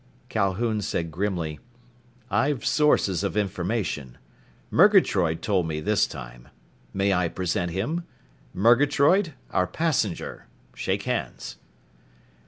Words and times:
Calhoun 0.29 0.81
said 0.81 1.11
grimly, 1.11 1.59
"I've 2.31 2.65
sources 2.65 3.23
of 3.23 3.37
information. 3.37 4.17
Murgatroyd 4.71 5.43
told 5.43 5.67
me 5.67 5.79
this 5.79 6.07
time. 6.07 6.47
May 6.91 7.13
I 7.13 7.27
present 7.27 7.69
him? 7.69 8.05
Murgatroyd, 8.51 9.33
our 9.51 9.67
passenger. 9.67 10.47
Shake 10.73 11.03
hands." 11.03 11.57